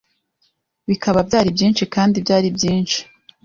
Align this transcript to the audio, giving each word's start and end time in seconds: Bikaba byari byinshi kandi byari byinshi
Bikaba 0.89 1.19
byari 1.27 1.49
byinshi 1.55 1.83
kandi 1.93 2.15
byari 2.25 2.47
byinshi 2.57 2.99